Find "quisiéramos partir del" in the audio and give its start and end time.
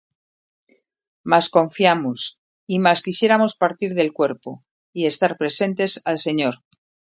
3.05-4.13